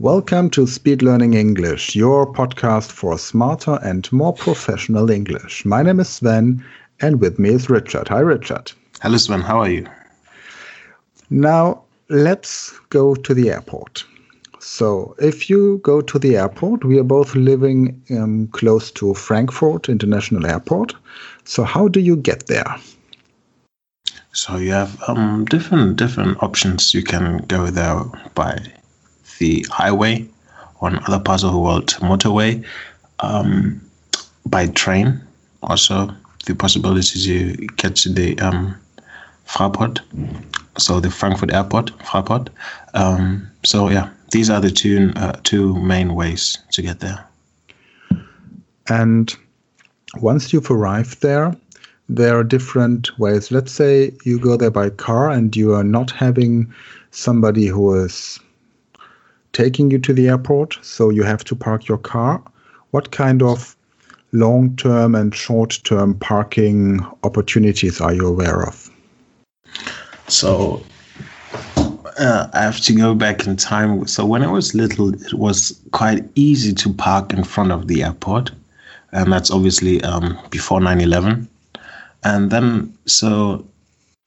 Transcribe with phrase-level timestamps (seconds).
[0.00, 5.64] Welcome to Speed Learning English, your podcast for smarter and more professional English.
[5.64, 6.64] My name is Sven,
[7.00, 8.06] and with me is Richard.
[8.06, 8.70] Hi, Richard.
[9.02, 9.40] Hello, Sven.
[9.40, 9.88] How are you?
[11.30, 14.04] Now, let's go to the airport.
[14.60, 19.88] So, if you go to the airport, we are both living um, close to Frankfurt
[19.88, 20.94] International Airport.
[21.42, 22.76] So, how do you get there?
[24.30, 26.94] So you have um, different different options.
[26.94, 28.04] You can go there
[28.36, 28.60] by
[29.38, 30.26] the highway,
[30.80, 32.64] on other parts of the world, motorway,
[33.20, 33.80] um,
[34.46, 35.20] by train.
[35.62, 36.14] Also,
[36.46, 38.76] the possibility to catch the um,
[39.46, 40.00] Fraport,
[40.78, 42.48] so the Frankfurt Airport, Fraport.
[42.94, 47.24] Um, so yeah, these are the two uh, two main ways to get there.
[48.88, 49.34] And
[50.20, 51.54] once you've arrived there,
[52.08, 53.50] there are different ways.
[53.50, 56.72] Let's say you go there by car and you are not having
[57.10, 58.40] somebody who is
[59.52, 62.42] taking you to the airport, so you have to park your car.
[62.90, 63.76] What kind of
[64.32, 68.90] long term and short term parking opportunities are you aware of?
[70.28, 70.82] So
[72.18, 74.06] uh, I have to go back in time.
[74.06, 78.02] So when I was little, it was quite easy to park in front of the
[78.02, 78.50] airport,
[79.12, 81.48] and that's obviously um, before 9 11.
[82.24, 83.64] And then, so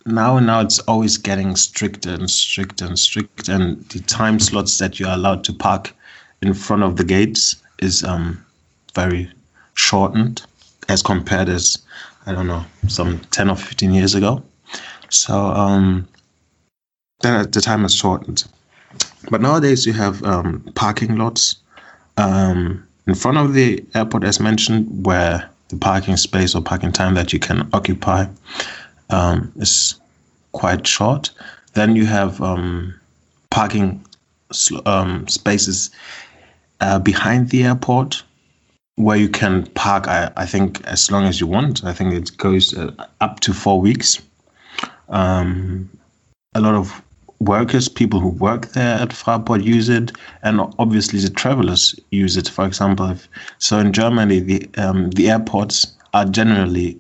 [0.05, 4.99] now now it's always getting stricter and stricter and stricter, and the time slots that
[4.99, 5.93] you're allowed to park
[6.41, 8.43] in front of the gates is um,
[8.95, 9.31] very
[9.75, 10.43] shortened
[10.89, 11.77] as compared as
[12.25, 14.43] I don't know some 10 or 15 years ago.
[15.09, 16.07] So um,
[17.21, 18.45] then the time is shortened.
[19.29, 21.57] But nowadays you have um, parking lots
[22.17, 27.13] um, in front of the airport, as mentioned, where the parking space or parking time
[27.15, 28.25] that you can occupy
[29.11, 29.95] um, is
[30.51, 31.31] quite short.
[31.73, 32.93] Then you have um,
[33.49, 34.03] parking
[34.85, 35.91] um, spaces
[36.81, 38.23] uh, behind the airport
[38.95, 41.83] where you can park, I, I think, as long as you want.
[41.83, 44.21] I think it goes uh, up to four weeks.
[45.09, 45.89] Um,
[46.53, 47.01] a lot of
[47.39, 50.11] workers, people who work there at Fraport use it,
[50.43, 52.47] and obviously the travelers use it.
[52.47, 53.27] For example, if,
[53.57, 56.99] so in Germany, the um, the airports are generally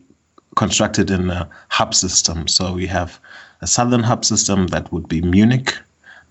[0.61, 2.47] constructed in a hub system.
[2.47, 3.19] So we have
[3.61, 5.75] a southern hub system that would be Munich.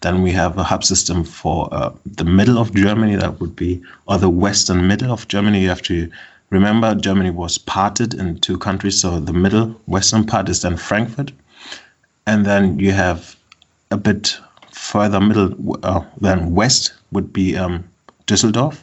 [0.02, 3.82] Then we have a hub system for uh, the middle of Germany that would be,
[4.06, 5.62] or the western middle of Germany.
[5.62, 6.08] You have to
[6.50, 9.00] remember Germany was parted in two countries.
[9.00, 11.32] So the middle western part is then Frankfurt.
[12.24, 13.34] And then you have
[13.90, 14.38] a bit
[14.70, 15.50] further middle
[15.82, 17.82] uh, than west would be um,
[18.28, 18.76] Düsseldorf.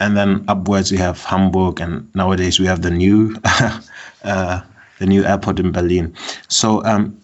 [0.00, 3.34] And then upwards we have Hamburg, and nowadays we have the new
[4.24, 4.60] uh,
[4.98, 6.14] the new airport in Berlin.
[6.48, 7.18] So um,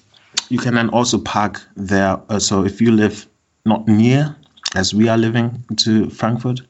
[0.49, 2.21] you can then also park there.
[2.29, 3.27] Uh, so if you live
[3.65, 4.35] not near,
[4.75, 6.61] as we are living to Frankfurt,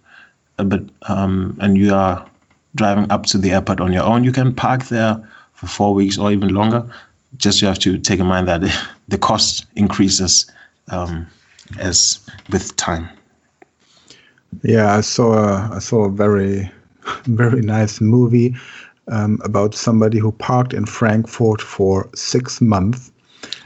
[0.58, 2.28] uh, but um, and you are
[2.74, 5.16] driving up to the airport on your own, you can park there
[5.52, 6.88] for four weeks or even longer
[7.38, 8.62] just you have to take in mind that
[9.08, 10.50] the cost increases
[10.88, 11.26] um,
[11.78, 12.20] as
[12.50, 13.08] with time.
[14.62, 16.70] Yeah, I saw a, I saw a very
[17.24, 18.56] very nice movie
[19.08, 23.12] um, about somebody who parked in Frankfurt for six months,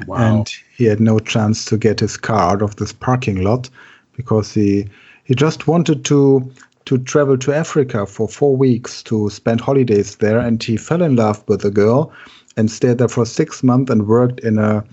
[0.06, 0.16] wow.
[0.16, 3.71] and he had no chance to get his car out of this parking lot
[4.12, 4.87] because he
[5.25, 6.50] he just wanted to
[6.87, 11.16] to travel to Africa for four weeks to spend holidays there, and he fell in
[11.16, 12.12] love with a girl
[12.56, 14.84] and stayed there for six months and worked in a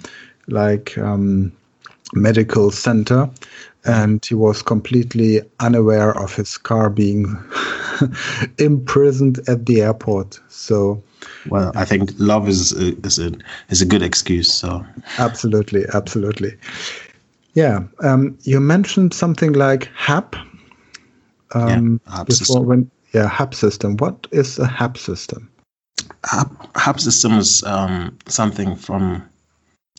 [0.48, 1.52] like um,
[2.14, 3.30] medical center
[3.86, 7.26] and he was completely unaware of his car being
[8.58, 10.40] imprisoned at the airport.
[10.50, 11.04] So
[11.50, 13.32] well i think love is a, is a
[13.70, 14.86] is a good excuse so.
[15.18, 16.56] Absolutely absolutely.
[17.54, 20.36] Yeah um, you mentioned something like hap
[21.54, 22.66] um, yeah, before system.
[22.66, 23.98] when yeah hap system.
[23.98, 25.50] What is a hap system?
[26.26, 29.24] Hap, hub system is um, something from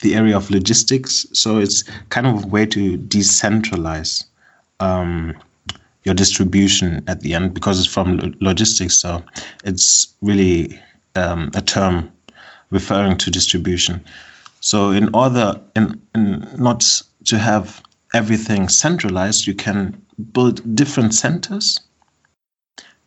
[0.02, 1.26] the area of logistics.
[1.32, 4.24] So it's kind of a way to decentralize
[4.80, 5.36] um,
[6.04, 8.96] your distribution at the end because it's from logistics.
[8.98, 9.22] So
[9.64, 10.80] it's really
[11.14, 12.12] um, a term
[12.70, 14.04] referring to distribution.
[14.60, 17.82] So in order in, in not to have
[18.14, 20.00] everything centralized, you can
[20.32, 21.80] build different centers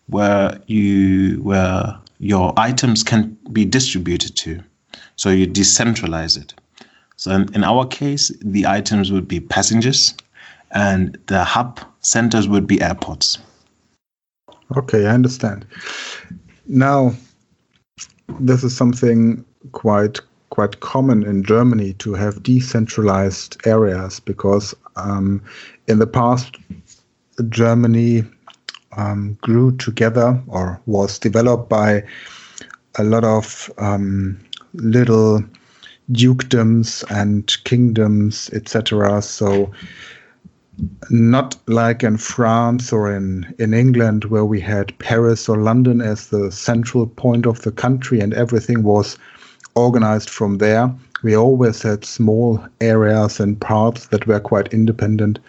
[0.08, 4.62] where you where your items can be distributed to.
[5.16, 6.54] So you decentralize it.
[7.20, 10.14] So in, in our case, the items would be passengers
[10.72, 13.38] and the hub centers would be airports.
[14.78, 15.66] Okay, I understand.
[16.66, 17.12] Now,
[18.40, 19.44] this is something
[19.74, 25.44] quite quite common in Germany to have decentralized areas because um,
[25.88, 26.56] in the past,
[27.50, 28.24] Germany
[28.96, 32.02] um, grew together or was developed by
[32.98, 34.40] a lot of um,
[34.74, 35.44] little
[36.12, 39.22] dukedoms and kingdoms, etc.
[39.22, 39.72] So
[41.10, 46.28] not like in France or in, in England, where we had Paris or London as
[46.28, 49.18] the central point of the country and everything was
[49.76, 50.94] organized from there.
[51.22, 55.40] We always had small areas and parts that were quite independent.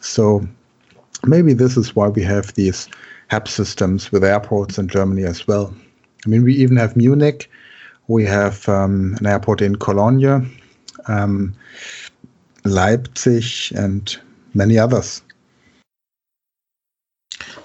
[0.00, 0.46] So
[1.24, 2.88] maybe this is why we have these
[3.30, 5.74] hub systems with airports in Germany as well.
[6.24, 7.50] I mean, we even have Munich.
[8.12, 10.54] We have um, an airport in Cologne,
[11.06, 11.54] um,
[12.66, 14.14] Leipzig, and
[14.52, 15.22] many others.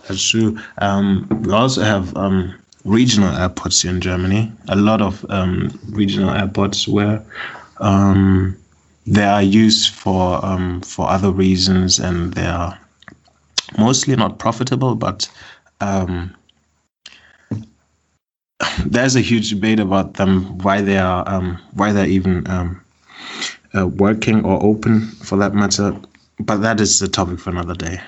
[0.08, 0.58] That's true.
[0.78, 2.56] Um, we also have um,
[2.86, 4.50] regional airports in Germany.
[4.70, 7.22] A lot of um, regional airports where
[7.82, 8.56] um,
[9.06, 10.40] they are used for
[10.82, 12.80] for other reasons, and they are
[13.78, 14.96] mostly not profitable.
[14.96, 15.30] But
[18.86, 21.24] there's a huge debate about them why they are
[21.74, 26.00] why they're even uh, working or open for that matter
[26.40, 28.00] but that is a topic for another day.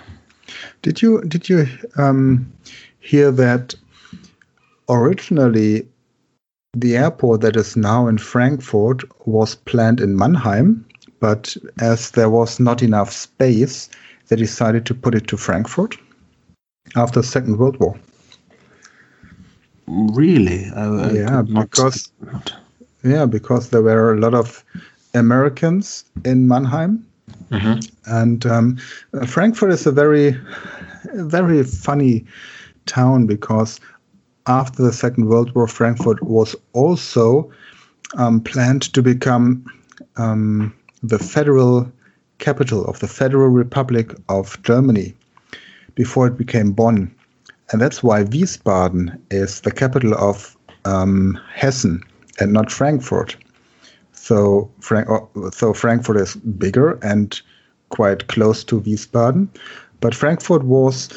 [0.82, 1.68] Did you did you
[1.98, 2.52] um,
[3.00, 3.76] hear that
[4.88, 5.88] originally
[6.74, 10.86] the airport that is now in Frankfurt was planned in Mannheim,
[11.20, 13.90] but as there was not enough space,
[14.28, 15.98] they decided to put it to Frankfurt
[16.96, 18.00] after the Second World War.
[19.90, 20.66] Really?
[20.76, 22.12] I, I yeah, because
[23.04, 24.64] yeah, because there were a lot of
[25.14, 27.06] Americans in Mannheim
[27.52, 27.80] Mm-hmm.
[28.12, 28.78] And um,
[29.28, 30.38] Frankfurt is a very,
[31.14, 32.26] very funny
[32.86, 33.80] town because
[34.48, 37.52] after the Second World War, Frankfurt was also
[38.18, 39.66] um, planned to become
[40.18, 41.92] um, the federal
[42.40, 45.14] capital of the Federal Republic of Germany
[45.96, 47.14] before it became Bonn.
[47.72, 52.04] And that's why Wiesbaden is the capital of um, Hessen
[52.40, 53.36] and not Frankfurt.
[54.14, 55.08] So, Frank,
[55.52, 57.40] so Frankfurt is bigger and
[57.90, 59.48] quite close to Wiesbaden,
[60.02, 61.10] but Frankfurt was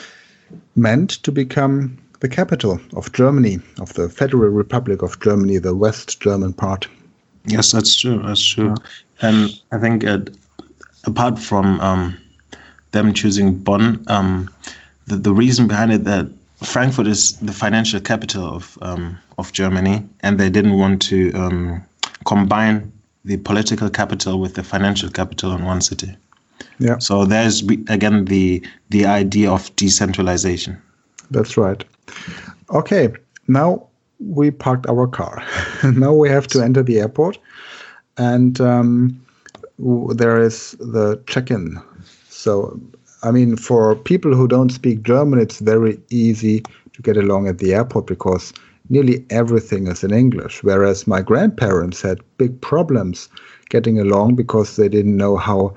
[0.76, 6.20] meant to become the capital of Germany, of the Federal Republic of Germany, the West
[6.20, 6.86] German part.
[7.46, 8.22] Yes, that's true.
[8.22, 8.74] That's true.
[9.20, 10.20] And I think uh,
[11.04, 12.16] apart from um,
[12.92, 14.48] them choosing Bonn, um,
[15.06, 16.28] the, the reason behind it that
[16.62, 21.84] Frankfurt is the financial capital of um, of Germany, and they didn't want to um,
[22.24, 22.92] combine
[23.24, 26.16] the political capital with the financial capital in one city.
[26.78, 26.98] Yeah.
[26.98, 30.80] So there's again the the idea of decentralization.
[31.30, 31.84] That's right.
[32.70, 33.12] Okay,
[33.48, 33.86] now
[34.18, 35.44] we parked our car.
[35.96, 37.38] now we have to enter the airport,
[38.16, 39.20] and um,
[39.78, 41.80] there is the check-in.
[42.28, 42.80] So,
[43.22, 47.58] I mean, for people who don't speak German, it's very easy to get along at
[47.58, 48.52] the airport because
[48.88, 50.62] nearly everything is in English.
[50.62, 53.28] Whereas my grandparents had big problems
[53.68, 55.74] getting along because they didn't know how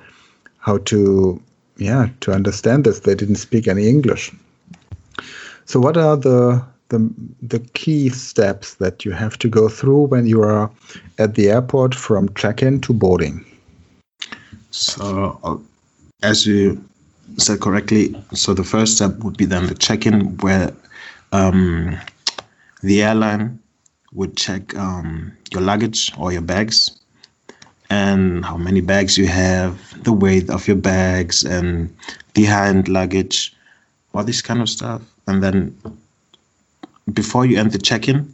[0.60, 1.42] how to
[1.78, 3.02] yeah to understand this.
[3.02, 4.32] They didn't speak any English.
[5.66, 7.10] So what are the the
[7.42, 10.70] the key steps that you have to go through when you are
[11.18, 13.46] at the airport from check-in to boarding?
[14.72, 15.58] So uh,
[16.22, 16.84] as you
[17.38, 20.74] said correctly, so the first step would be then the check-in where
[21.32, 21.98] um,
[22.82, 23.60] the airline
[24.14, 26.92] would check um, your luggage or your bags
[27.90, 31.96] and how many bags you have, the weight of your bags, and
[32.34, 33.56] the hand luggage,
[34.14, 35.02] all this kind of stuff.
[35.28, 35.78] And then
[37.14, 38.34] before you enter check in,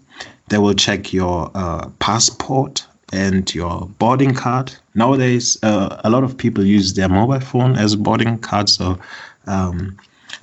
[0.49, 4.73] they will check your uh, passport and your boarding card.
[4.93, 8.69] Nowadays, uh, a lot of people use their mobile phone as boarding card.
[8.69, 8.99] So
[9.47, 9.97] um,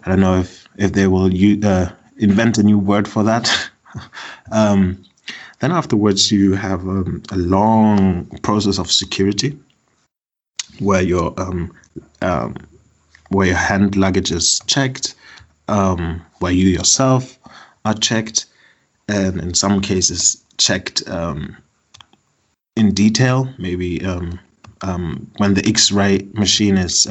[0.05, 1.31] I don't know if, if they will
[1.65, 3.71] uh, invent a new word for that.
[4.53, 5.05] um,
[5.61, 9.59] then afterwards, you have um, a long process of security
[10.79, 11.75] where your um,
[12.23, 12.55] um,
[13.31, 15.15] where your hand luggage is checked,
[15.67, 17.39] um, where you yourself
[17.85, 18.47] are checked,
[19.09, 21.03] and in some cases checked
[22.79, 23.49] in detail.
[23.59, 24.41] Maybe um,
[25.37, 27.07] when the X-ray machine is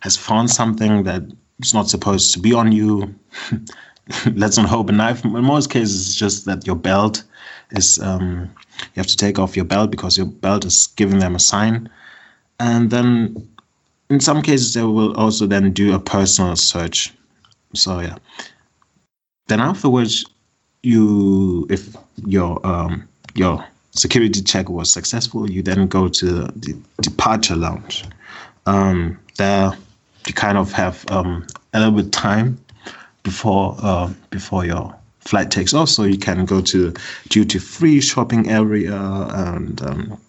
[0.00, 1.22] has found something that
[1.60, 3.14] is not supposed to be on you.
[4.34, 5.24] let's not hope a knife.
[5.24, 7.22] In most cases, it's just that your belt
[7.70, 11.34] is um, you have to take off your belt because your belt is giving them
[11.34, 11.88] a sign,
[12.60, 13.48] and then
[14.10, 17.14] in some cases they will also then do a personal search.
[17.74, 18.16] So yeah.
[19.48, 20.24] Then afterwards,
[20.82, 27.56] you if your um, your security check was successful, you then go to the departure
[27.56, 28.04] lounge.
[28.66, 29.72] Um, there
[30.26, 32.58] you kind of have um, a little bit of time
[33.22, 36.92] before uh, before your flight takes off, so you can go to
[37.28, 40.20] duty free shopping area and, um,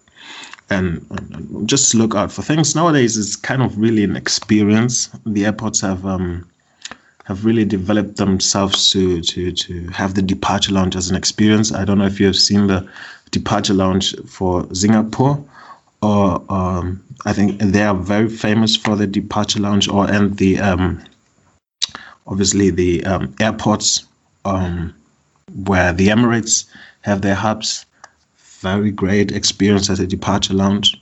[0.69, 2.75] and and just look out for things.
[2.75, 5.09] Nowadays, it's kind of really an experience.
[5.25, 6.49] The airports have um,
[7.25, 11.71] have really developed themselves to to to have the departure lounge as an experience.
[11.71, 12.87] I don't know if you have seen the
[13.33, 15.43] departure lounge for Singapore,
[16.01, 20.59] or um, I think they are very famous for the departure lounge, or and the
[20.59, 21.03] um,
[22.27, 24.05] obviously the um, airports
[24.45, 24.93] um,
[25.65, 26.65] where the Emirates
[27.01, 27.85] have their hubs.
[28.61, 30.97] Very great experience at a departure lounge.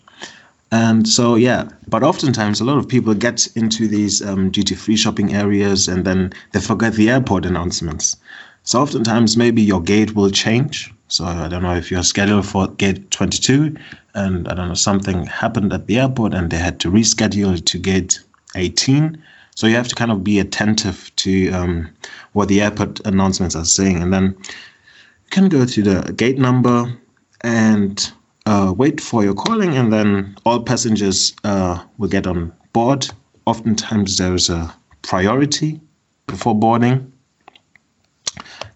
[0.72, 4.96] And so, yeah, but oftentimes a lot of people get into these um, duty free
[4.96, 8.16] shopping areas and then they forget the airport announcements.
[8.64, 10.94] So, oftentimes, maybe your gate will change.
[11.08, 13.76] So, I don't know if you're scheduled for gate 22
[14.14, 17.78] and I don't know, something happened at the airport and they had to reschedule to
[17.80, 18.20] gate
[18.56, 19.22] 18.
[19.56, 21.90] So, you have to kind of be attentive to um,
[22.34, 24.02] what the airport announcements are saying.
[24.02, 26.98] And then you can go to the gate number
[27.42, 28.12] and
[28.46, 33.08] uh, wait for your calling, and then all passengers uh, will get on board.
[33.46, 35.80] Oftentimes, there's a priority
[36.28, 37.11] before boarding,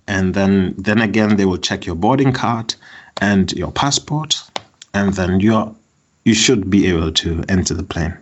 [0.07, 2.75] and then then again they will check your boarding card
[3.21, 4.41] and your passport,
[4.93, 5.73] and then you're
[6.23, 8.17] you should be able to enter the plane.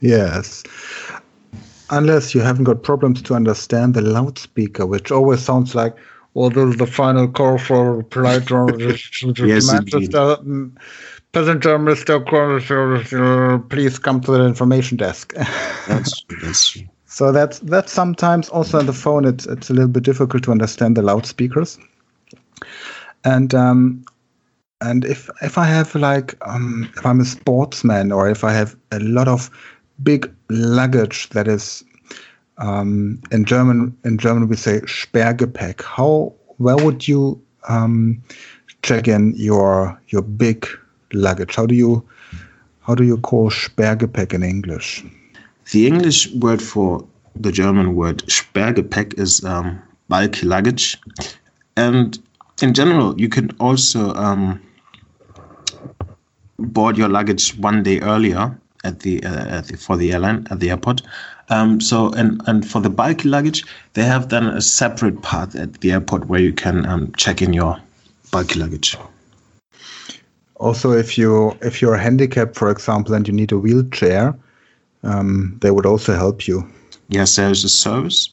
[0.00, 0.64] Yes.
[1.90, 5.96] Unless you haven't got problems to understand the loudspeaker, which always sounds like
[6.34, 10.36] well, this is the final call for flight yes, Manchester.
[10.42, 10.76] Mm,
[11.32, 12.26] passenger Mr.
[12.26, 15.32] Crawford, please come to the information desk.
[15.86, 16.38] that's true.
[16.42, 16.88] That's true.
[17.14, 19.24] So that's that's sometimes also on the phone.
[19.24, 21.78] It's it's a little bit difficult to understand the loudspeakers.
[23.22, 24.04] And um,
[24.80, 28.74] and if if I have like um, if I'm a sportsman or if I have
[28.90, 29.48] a lot of
[30.02, 31.84] big luggage that is
[32.58, 35.82] um, in German, in German we say Sperrgepäck.
[35.82, 38.20] How where would you um,
[38.82, 40.66] check in your your big
[41.12, 41.54] luggage?
[41.54, 42.02] How do you
[42.80, 45.04] how do you call Sperrgepäck in English?
[45.70, 47.06] The English word for
[47.36, 50.98] the German word Sperrgepäck is um, bulky luggage,
[51.76, 52.18] and
[52.62, 54.60] in general, you can also um,
[56.58, 60.60] board your luggage one day earlier at the, uh, at the for the airline at
[60.60, 61.02] the airport
[61.50, 65.80] um, so and and for the bulky luggage, they have done a separate part at
[65.80, 67.78] the airport where you can um, check in your
[68.30, 68.96] bulky luggage.
[70.56, 74.34] Also, if you if you're handicapped, for example, and you need a wheelchair,
[75.04, 76.68] um, they would also help you.
[77.08, 78.30] Yes, there is a service.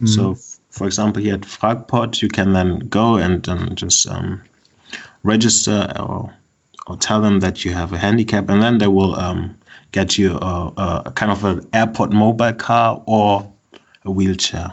[0.00, 0.08] Mm.
[0.08, 0.36] So,
[0.70, 4.42] for example, here at Fraport, you can then go and um, just um,
[5.22, 6.32] register or
[6.88, 9.56] or tell them that you have a handicap, and then they will um,
[9.92, 13.48] get you a, a kind of an airport mobile car or
[14.04, 14.72] a wheelchair,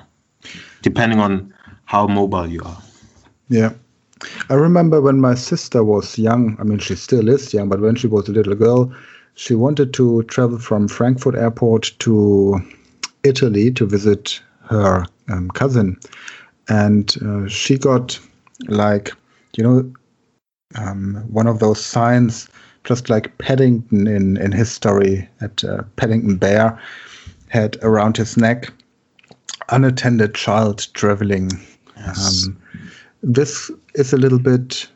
[0.81, 1.53] depending on
[1.85, 2.81] how mobile you are.
[3.49, 3.73] Yeah.
[4.49, 7.95] I remember when my sister was young, I mean, she still is young, but when
[7.95, 8.93] she was a little girl,
[9.35, 12.59] she wanted to travel from Frankfurt airport to
[13.23, 15.97] Italy to visit her um, cousin.
[16.67, 18.19] And uh, she got
[18.67, 19.11] like,
[19.55, 19.91] you know,
[20.75, 22.49] um, one of those signs
[22.83, 26.79] just like Paddington in, in his story at uh, Paddington Bear
[27.49, 28.71] had around his neck
[29.69, 31.51] unattended child traveling.
[31.97, 32.47] Yes.
[32.47, 32.61] Um,
[33.21, 34.87] this is a little bit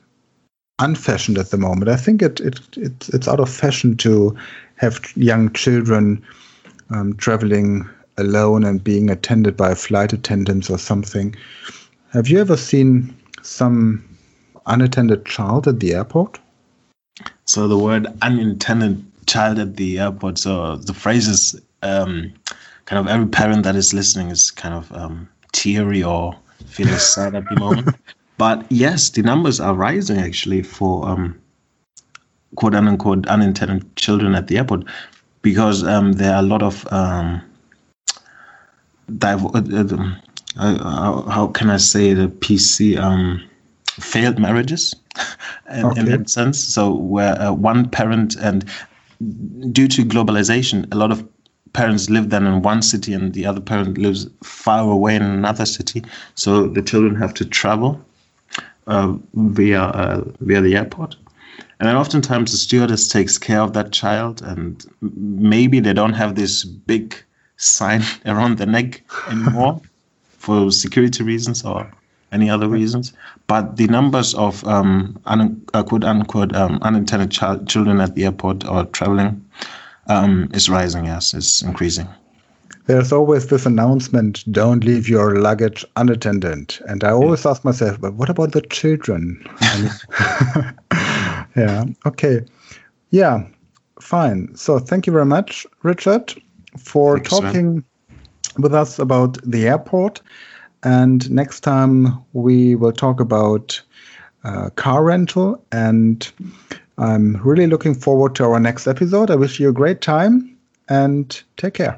[0.80, 1.90] unfashioned at the moment.
[1.90, 4.36] I think it, it, it it's out of fashion to
[4.78, 6.24] have young children
[6.90, 7.88] um, traveling
[8.18, 11.36] alone and being attended by flight attendants or something.
[12.12, 14.04] Have you ever seen some
[14.66, 16.40] unattended child at the airport?
[17.46, 20.38] So the word unintended child at the airport.
[20.38, 22.34] So the phrase is um,
[22.86, 27.36] kind of every parent that is listening is kind of um, teary or feeling sad
[27.36, 27.96] at the moment.
[28.44, 31.40] But yes, the numbers are rising actually for um,
[32.56, 34.84] quote unquote unintended children at the airport
[35.44, 37.42] because um, there are a lot of um,
[39.18, 40.04] div- uh,
[40.58, 43.42] uh, how can I say the PC um,
[43.86, 44.94] failed marriages
[45.72, 46.02] in, okay.
[46.02, 46.60] in, that sense.
[46.60, 48.66] So where uh, one parent and
[49.72, 51.26] due to globalization, a lot of
[51.72, 55.66] parents live then in one city and the other parent lives far away in another
[55.66, 56.04] city.
[56.36, 58.04] So the children have to travel
[58.88, 61.16] uh, via uh, via the airport.
[61.80, 66.36] And then oftentimes the stewardess takes care of that child, and maybe they don't have
[66.36, 67.16] this big
[67.58, 69.82] sign around the neck anymore
[70.24, 71.92] for security reasons or
[72.32, 73.14] any other reasons.
[73.48, 78.26] But the numbers of um, un, uh, quote unquote um, unintended ch- children at the
[78.26, 79.46] airport or traveling
[80.08, 81.06] um, is rising.
[81.06, 82.08] Yes, it's increasing.
[82.86, 86.78] There's always this announcement don't leave your luggage unattended.
[86.88, 87.52] And I always yeah.
[87.52, 89.44] ask myself, but what about the children?
[91.56, 92.42] yeah, okay.
[93.12, 93.46] Yeah,
[94.02, 94.54] fine.
[94.56, 96.34] So thank you very much, Richard,
[96.78, 97.86] for Thanks, talking man.
[98.58, 100.22] with us about the airport.
[100.84, 103.82] And next time we will talk about
[104.44, 105.64] uh, car rental.
[105.72, 106.30] And
[106.98, 109.32] I'm really looking forward to our next episode.
[109.32, 110.58] I wish you a great time
[110.90, 111.98] and take care.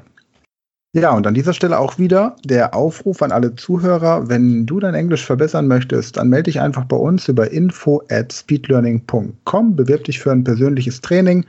[0.96, 4.94] Ja, und an dieser Stelle auch wieder der Aufruf an alle Zuhörer, wenn du dein
[4.94, 10.20] Englisch verbessern möchtest, dann melde dich einfach bei uns über info at speedlearning.com, bewirb dich
[10.20, 11.44] für ein persönliches Training,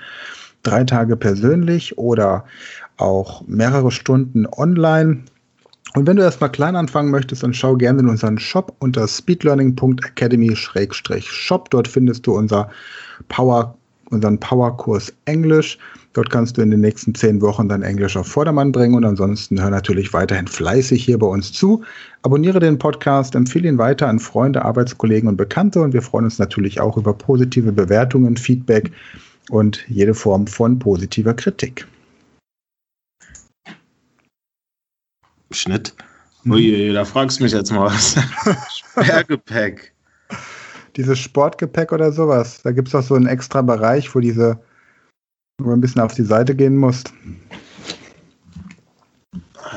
[0.64, 2.44] drei Tage persönlich oder
[2.98, 5.20] auch mehrere Stunden online.
[5.96, 11.70] Und wenn du erstmal klein anfangen möchtest, dann schau gerne in unseren Shop unter speedlearning.academy-shop.
[11.70, 12.70] Dort findest du unser
[13.30, 13.78] Power,
[14.10, 15.78] unseren Powerkurs Englisch.
[16.18, 19.62] Dort kannst du in den nächsten zehn Wochen dein Englisch auf Vordermann bringen und ansonsten
[19.62, 21.84] hör natürlich weiterhin fleißig hier bei uns zu.
[22.24, 26.40] Abonniere den Podcast, empfehle ihn weiter an Freunde, Arbeitskollegen und Bekannte und wir freuen uns
[26.40, 28.92] natürlich auch über positive Bewertungen, Feedback
[29.52, 31.86] und jede Form von positiver Kritik.
[35.52, 35.94] Schnitt.
[36.48, 38.16] Ui, da fragst du mich jetzt mal was.
[38.76, 39.94] Sperrgepäck.
[40.96, 42.64] Dieses Sportgepäck oder sowas.
[42.64, 44.60] Da gibt es auch so einen extra Bereich, wo diese
[45.60, 47.12] wo du ein bisschen auf die Seite gehen musst.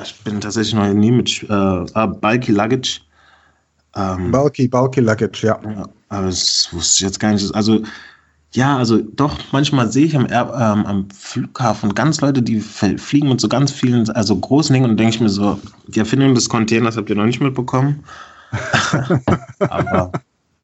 [0.02, 3.00] Ich bin tatsächlich noch nie mit äh, uh, Bulky Luggage.
[3.96, 5.58] Ähm, bulky, Bulky Luggage, ja.
[5.64, 5.88] ja.
[6.10, 7.54] Aber das wusste ich jetzt gar nicht.
[7.54, 7.82] Also,
[8.52, 13.40] ja, also doch, manchmal sehe ich am, ähm, am Flughafen ganz Leute, die fliegen mit
[13.40, 16.96] so ganz vielen, also großen Dingen und denke ich mir so, die Erfindung des Containers
[16.96, 18.04] habt ihr noch nicht mitbekommen.
[19.60, 20.12] Aber